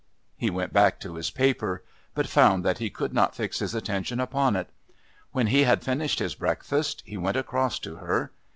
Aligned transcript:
He 0.35 0.49
went 0.49 0.73
back 0.73 0.99
to 1.01 1.13
his 1.13 1.29
paper, 1.29 1.83
but 2.15 2.25
found 2.25 2.65
that 2.65 2.79
he 2.79 2.89
could 2.89 3.13
not 3.13 3.35
fix 3.35 3.59
his 3.59 3.75
attention 3.75 4.19
upon 4.19 4.55
it. 4.55 4.71
When 5.31 5.45
he 5.45 5.61
had 5.65 5.83
finished 5.83 6.17
his 6.17 6.33
breakfast 6.33 7.03
he 7.05 7.17
went 7.17 7.37
across 7.37 7.77
to 7.81 7.97
her. 7.97 8.31